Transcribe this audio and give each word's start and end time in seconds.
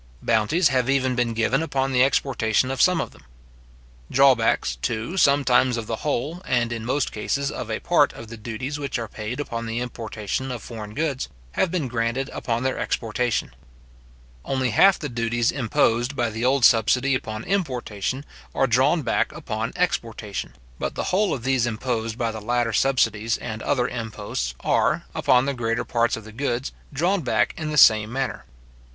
Bounties 0.23 0.69
have 0.69 0.89
even 0.89 1.13
been 1.15 1.35
given 1.35 1.61
upon 1.61 1.91
the 1.91 2.03
exportation 2.03 2.71
of 2.71 2.81
some 2.81 2.99
of 2.99 3.11
them. 3.11 3.23
Drawbacks, 4.09 4.75
too, 4.77 5.15
sometimes 5.15 5.77
of 5.77 5.85
the 5.85 5.97
whole, 5.97 6.41
and, 6.43 6.73
in 6.73 6.83
most 6.85 7.11
cases, 7.11 7.51
of 7.51 7.69
a 7.69 7.79
part 7.79 8.11
of 8.13 8.27
the 8.27 8.35
duties 8.35 8.79
which 8.79 8.97
are 8.97 9.07
paid 9.07 9.39
upon 9.39 9.67
the 9.67 9.77
importation 9.79 10.51
of 10.51 10.63
foreign 10.63 10.95
goods, 10.95 11.29
have 11.51 11.69
been 11.69 11.87
granted 11.87 12.31
upon 12.33 12.63
their 12.63 12.79
exportation. 12.79 13.53
Only 14.43 14.71
half 14.71 14.97
the 14.97 15.07
duties 15.07 15.51
imposed 15.51 16.15
by 16.15 16.31
the 16.31 16.43
old 16.43 16.65
subsidy 16.65 17.13
upon 17.13 17.43
importation, 17.43 18.25
are 18.55 18.65
drawn 18.65 19.03
back 19.03 19.31
upon 19.31 19.71
exportation; 19.75 20.55
but 20.79 20.95
the 20.95 21.13
whole 21.13 21.31
of 21.31 21.43
those 21.43 21.67
imposed 21.67 22.17
by 22.17 22.31
the 22.31 22.41
latter 22.41 22.73
subsidies 22.73 23.37
and 23.37 23.61
other 23.61 23.87
imposts 23.87 24.55
are, 24.61 25.05
upon 25.13 25.45
the 25.45 25.53
greater 25.53 25.85
parts 25.85 26.17
of 26.17 26.23
the 26.23 26.31
goods, 26.31 26.71
drawn 26.91 27.21
back 27.21 27.53
in 27.55 27.69
the 27.69 27.77
same 27.77 28.11
manner. 28.11 28.45